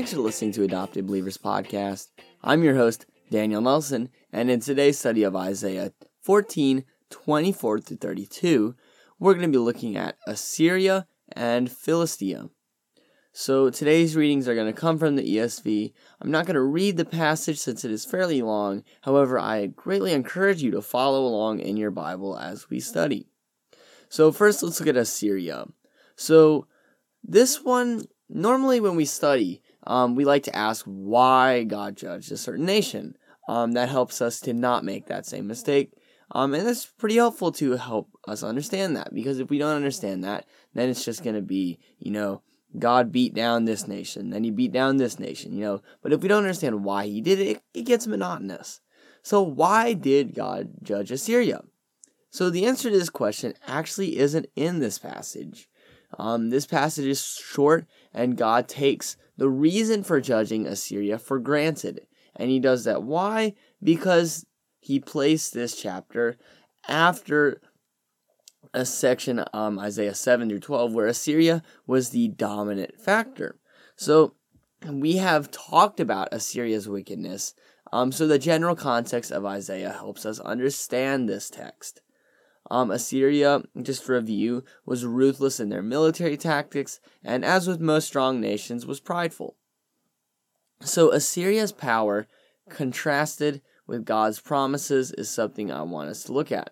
[0.00, 2.08] Thanks for listening to Adopted Believers Podcast.
[2.42, 5.92] I'm your host, Daniel Nelson, and in today's study of Isaiah
[6.22, 8.74] 14 24 through 32,
[9.18, 12.48] we're going to be looking at Assyria and Philistia.
[13.34, 15.92] So today's readings are going to come from the ESV.
[16.22, 18.84] I'm not going to read the passage since it is fairly long.
[19.02, 23.26] However, I greatly encourage you to follow along in your Bible as we study.
[24.08, 25.66] So first, let's look at Assyria.
[26.16, 26.66] So
[27.22, 32.36] this one, normally when we study, um, we like to ask why God judged a
[32.36, 33.16] certain nation.
[33.48, 35.92] Um, that helps us to not make that same mistake.
[36.32, 40.22] Um, and that's pretty helpful to help us understand that because if we don't understand
[40.22, 42.42] that, then it's just going to be, you know,
[42.78, 45.82] God beat down this nation, then he beat down this nation, you know.
[46.02, 48.80] But if we don't understand why he did it, it, it gets monotonous.
[49.22, 51.62] So, why did God judge Assyria?
[52.30, 55.68] So, the answer to this question actually isn't in this passage.
[56.18, 62.06] Um, this passage is short, and God takes the reason for judging Assyria for granted.
[62.36, 63.04] And he does that.
[63.04, 63.54] Why?
[63.82, 64.44] Because
[64.80, 66.36] he placed this chapter
[66.86, 67.62] after
[68.74, 73.58] a section, um, Isaiah 7 through 12, where Assyria was the dominant factor.
[73.96, 74.34] So
[74.86, 77.54] we have talked about Assyria's wickedness.
[77.94, 82.02] Um, so the general context of Isaiah helps us understand this text.
[82.70, 88.06] Um, Assyria, just to review, was ruthless in their military tactics, and as with most
[88.06, 89.56] strong nations, was prideful.
[90.82, 92.28] So Assyria's power,
[92.68, 96.70] contrasted with God's promises, is something I want us to look at.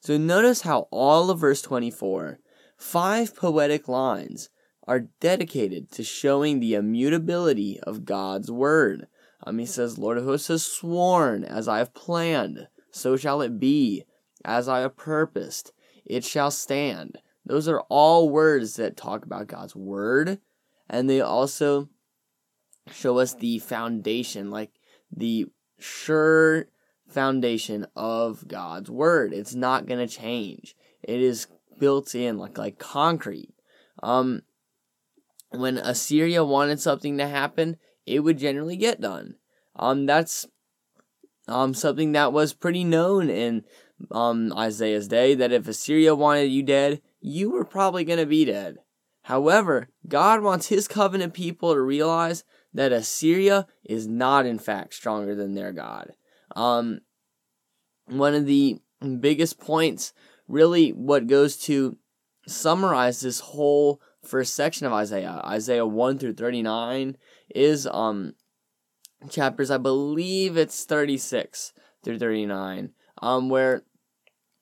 [0.00, 2.38] So notice how all of verse 24,
[2.78, 4.50] five poetic lines,
[4.86, 9.08] are dedicated to showing the immutability of God's word.
[9.44, 13.60] Um, he says, Lord of hosts has sworn, as I have planned, so shall it
[13.60, 14.04] be
[14.44, 15.72] as I have purposed,
[16.04, 17.18] it shall stand.
[17.44, 20.38] Those are all words that talk about God's word,
[20.88, 21.88] and they also
[22.92, 24.72] show us the foundation, like
[25.14, 25.46] the
[25.78, 26.66] sure
[27.08, 29.32] foundation of God's word.
[29.32, 30.76] It's not going to change.
[31.02, 31.46] It is
[31.78, 33.54] built in like like concrete.
[34.02, 34.42] Um
[35.50, 37.76] when Assyria wanted something to happen,
[38.06, 39.36] it would generally get done.
[39.76, 40.46] Um that's
[41.48, 43.64] um something that was pretty known in
[44.10, 48.44] um, Isaiah's day that if Assyria wanted you dead, you were probably going to be
[48.44, 48.78] dead.
[49.22, 55.34] However, God wants his covenant people to realize that Assyria is not, in fact, stronger
[55.34, 56.12] than their God.
[56.56, 57.00] Um,
[58.06, 58.80] one of the
[59.20, 60.12] biggest points,
[60.48, 61.96] really, what goes to
[62.46, 67.16] summarize this whole first section of Isaiah, Isaiah 1 through 39,
[67.54, 68.34] is um,
[69.28, 71.72] chapters, I believe it's 36
[72.02, 72.90] through 39,
[73.22, 73.82] um, where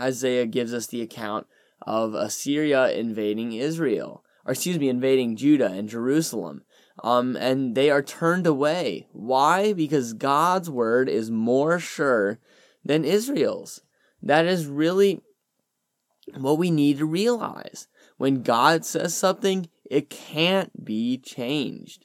[0.00, 1.46] Isaiah gives us the account
[1.82, 6.62] of Assyria invading Israel, or excuse me, invading Judah and Jerusalem.
[7.02, 9.06] Um, and they are turned away.
[9.12, 9.72] Why?
[9.72, 12.38] Because God's word is more sure
[12.84, 13.80] than Israel's.
[14.22, 15.22] That is really
[16.36, 17.88] what we need to realize.
[18.18, 22.04] When God says something, it can't be changed.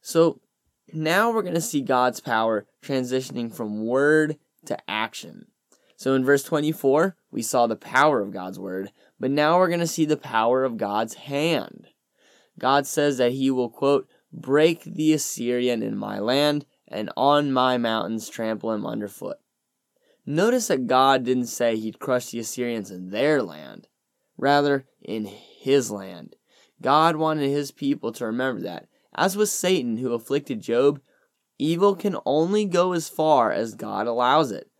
[0.00, 0.40] So
[0.92, 5.46] now we're going to see God's power transitioning from word to action.
[5.98, 9.80] So in verse 24, we saw the power of God's word, but now we're going
[9.80, 11.88] to see the power of God's hand.
[12.56, 17.78] God says that he will, quote, break the Assyrian in my land and on my
[17.78, 19.38] mountains trample him underfoot.
[20.24, 23.88] Notice that God didn't say he'd crush the Assyrians in their land,
[24.36, 26.36] rather, in his land.
[26.80, 28.86] God wanted his people to remember that.
[29.16, 31.00] As with Satan, who afflicted Job,
[31.58, 34.70] evil can only go as far as God allows it.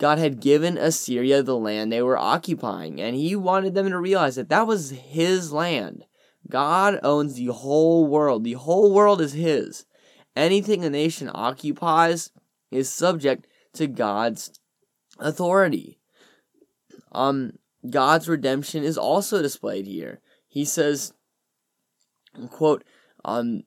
[0.00, 4.36] God had given Assyria the land they were occupying, and he wanted them to realize
[4.36, 6.06] that that was his land.
[6.48, 8.42] God owns the whole world.
[8.42, 9.84] The whole world is his.
[10.34, 12.30] Anything a nation occupies
[12.70, 14.58] is subject to God's
[15.18, 15.98] authority.
[17.12, 20.20] Um, God's redemption is also displayed here.
[20.48, 21.12] He says,
[22.48, 22.84] quote,
[23.22, 23.64] um,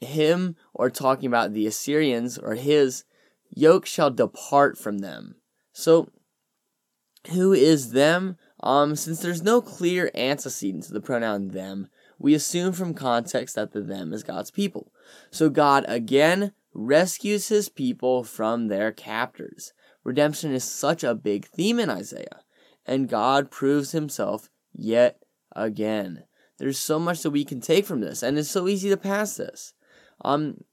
[0.00, 3.04] him, or talking about the Assyrians, or his,
[3.54, 5.34] yoke shall depart from them.
[5.78, 6.08] So,
[7.30, 8.36] who is them?
[8.60, 11.86] Um, since there's no clear antecedent to the pronoun them,
[12.18, 14.90] we assume from context that the them is God's people.
[15.30, 19.72] So God again rescues his people from their captors.
[20.02, 22.42] Redemption is such a big theme in Isaiah,
[22.84, 25.22] and God proves himself yet
[25.54, 26.24] again.
[26.58, 29.36] There's so much that we can take from this, and it's so easy to pass
[29.36, 29.74] this.
[30.24, 30.64] Um,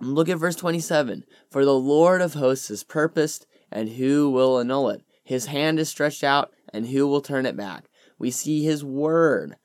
[0.00, 1.24] look at verse 27.
[1.50, 5.02] For the Lord of hosts has purposed and who will annul it?
[5.22, 7.84] His hand is stretched out, and who will turn it back?
[8.18, 9.56] We see his word.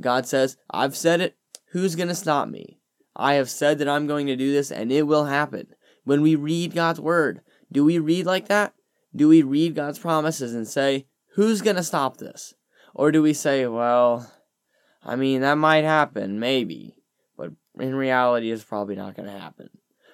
[0.00, 1.36] God says, I've said it.
[1.72, 2.78] Who's going to stop me?
[3.14, 5.68] I have said that I'm going to do this and it will happen.
[6.04, 8.74] When we read God's word, do we read like that?
[9.14, 12.54] Do we read God's promises and say, who's going to stop this?
[12.94, 14.30] Or do we say, well,
[15.04, 16.94] I mean, that might happen, maybe,
[17.36, 19.70] but in reality, it's probably not going to happen.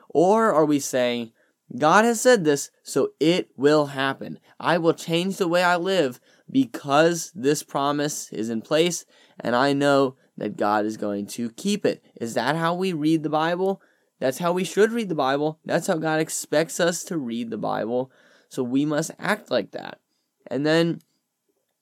[0.09, 1.33] Or are we saying,
[1.76, 4.38] God has said this, so it will happen.
[4.59, 6.19] I will change the way I live
[6.50, 9.05] because this promise is in place
[9.38, 12.03] and I know that God is going to keep it.
[12.20, 13.82] Is that how we read the Bible?
[14.19, 15.59] That's how we should read the Bible.
[15.65, 18.11] That's how God expects us to read the Bible.
[18.49, 20.00] So we must act like that.
[20.47, 21.00] And then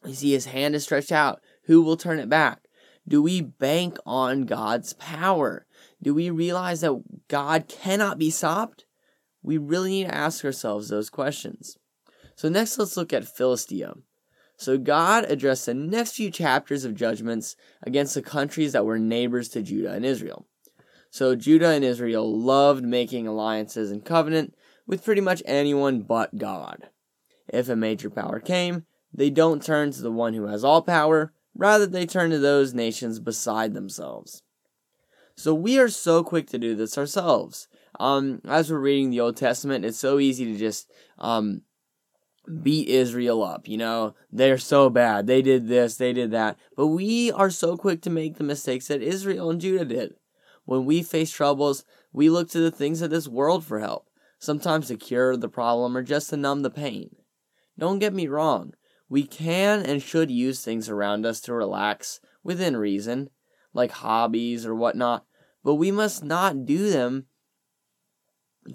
[0.04, 1.40] you see his hand is stretched out.
[1.64, 2.62] Who will turn it back?
[3.06, 5.66] Do we bank on God's power?
[6.02, 8.85] Do we realize that God cannot be stopped?
[9.46, 11.78] We really need to ask ourselves those questions.
[12.34, 13.94] So, next, let's look at Philistia.
[14.56, 19.48] So, God addressed the next few chapters of judgments against the countries that were neighbors
[19.50, 20.48] to Judah and Israel.
[21.10, 26.88] So, Judah and Israel loved making alliances and covenant with pretty much anyone but God.
[27.46, 28.84] If a major power came,
[29.14, 32.74] they don't turn to the one who has all power, rather, they turn to those
[32.74, 34.42] nations beside themselves.
[35.36, 37.68] So we are so quick to do this ourselves.
[37.98, 41.62] Um, as we're reading the Old Testament, it's so easy to just um,
[42.62, 43.68] beat Israel up.
[43.68, 45.26] You know, they're so bad.
[45.26, 46.58] They did this, they did that.
[46.76, 50.14] But we are so quick to make the mistakes that Israel and Judah did.
[50.64, 54.08] When we face troubles, we look to the things of this world for help,
[54.38, 57.14] sometimes to cure the problem or just to numb the pain.
[57.78, 58.74] Don't get me wrong,
[59.08, 63.30] we can and should use things around us to relax within reason,
[63.72, 65.24] like hobbies or whatnot,
[65.62, 67.26] but we must not do them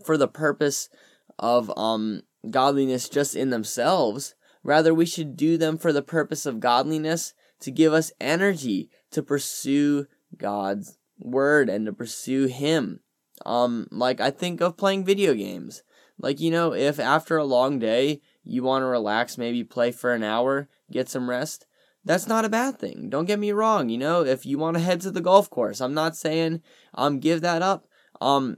[0.03, 0.89] for the purpose
[1.39, 4.35] of um godliness just in themselves.
[4.63, 9.23] Rather, we should do them for the purpose of godliness to give us energy to
[9.23, 10.05] pursue
[10.37, 12.99] God's word and to pursue Him.
[13.45, 15.83] Um, like I think of playing video games.
[16.19, 20.13] Like, you know, if after a long day you want to relax, maybe play for
[20.13, 21.65] an hour, get some rest,
[22.05, 23.09] that's not a bad thing.
[23.09, 23.89] Don't get me wrong.
[23.89, 26.61] You know, if you want to head to the golf course, I'm not saying
[26.93, 27.87] um give that up.
[28.19, 28.57] Um,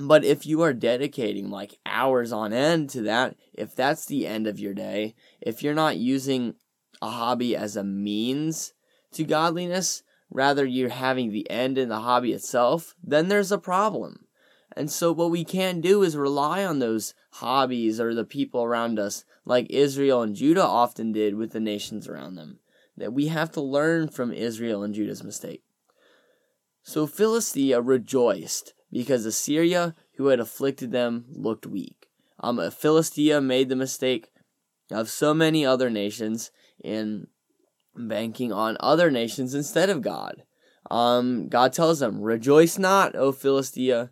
[0.00, 4.46] but if you are dedicating like hours on end to that, if that's the end
[4.46, 6.54] of your day, if you're not using
[7.02, 8.72] a hobby as a means
[9.12, 14.26] to godliness, rather you're having the end in the hobby itself, then there's a problem.
[14.76, 19.00] And so, what we can do is rely on those hobbies or the people around
[19.00, 22.60] us, like Israel and Judah often did with the nations around them.
[22.96, 25.64] That we have to learn from Israel and Judah's mistake.
[26.84, 32.08] So, Philistia rejoiced because Assyria, who had afflicted them, looked weak.
[32.38, 34.32] Um, Philistia made the mistake
[34.90, 36.50] of so many other nations
[36.82, 37.26] in
[37.94, 40.42] banking on other nations instead of God.
[40.90, 44.10] Um, God tells them, Rejoice not, O Philistia,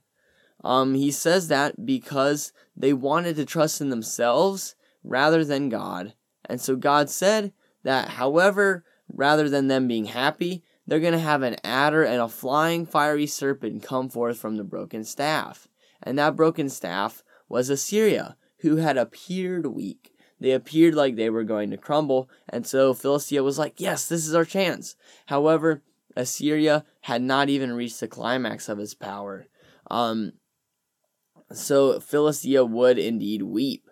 [0.63, 6.15] um, he says that because they wanted to trust in themselves rather than God.
[6.45, 7.53] And so God said
[7.85, 12.29] that, however, rather than them being happy, they're going to have an adder and a
[12.29, 15.69] flying fiery serpent come forth from the broken staff.
[16.03, 20.15] And that broken staff was Assyria, who had appeared weak.
[20.41, 24.27] They appeared like they were going to crumble, and so Philistia was like, Yes, this
[24.27, 24.97] is our chance.
[25.27, 25.83] However,
[26.17, 29.47] Assyria had not even reached the climax of its power.
[29.91, 30.33] Um,
[31.53, 33.91] so Philistia would indeed weep.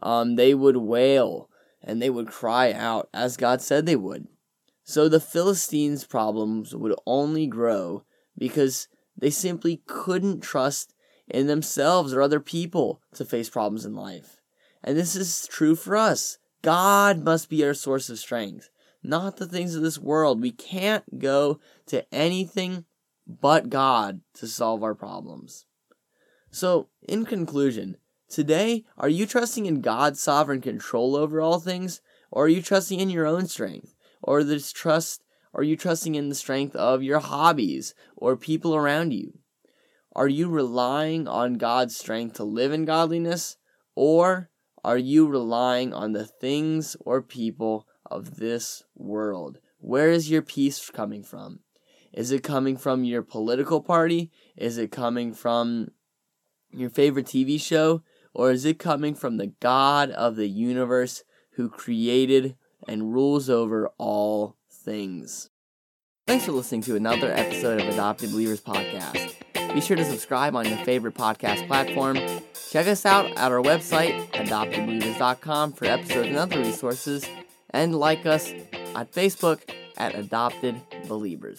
[0.00, 1.50] Um, they would wail
[1.82, 4.28] and they would cry out as God said they would.
[4.88, 8.04] So the Philistines' problems would only grow
[8.38, 8.86] because
[9.18, 10.94] they simply couldn't trust
[11.26, 14.40] in themselves or other people to face problems in life.
[14.84, 16.38] And this is true for us.
[16.62, 18.70] God must be our source of strength,
[19.02, 20.40] not the things of this world.
[20.40, 22.84] We can't go to anything
[23.26, 25.66] but God to solve our problems.
[26.52, 27.96] So, in conclusion,
[28.28, 32.00] today, are you trusting in God's sovereign control over all things,
[32.30, 33.96] or are you trusting in your own strength?
[34.26, 35.22] Or this trust
[35.54, 39.38] are you trusting in the strength of your hobbies or people around you?
[40.14, 43.56] Are you relying on God's strength to live in godliness,
[43.94, 44.50] or
[44.84, 49.58] are you relying on the things or people of this world?
[49.78, 51.60] Where is your peace coming from?
[52.12, 54.30] Is it coming from your political party?
[54.56, 55.88] Is it coming from
[56.70, 58.02] your favorite TV show,
[58.34, 62.56] or is it coming from the God of the universe who created
[62.88, 65.50] and rules over all things?
[66.26, 69.34] Thanks for listening to another episode of Adopted Believers Podcast.
[69.74, 72.18] Be sure to subscribe on your favorite podcast platform.
[72.70, 77.24] Check us out at our website, adoptedbelievers.com, for episodes and other resources,
[77.70, 78.50] and like us
[78.94, 79.60] at Facebook
[79.96, 81.58] at Adopted Believers.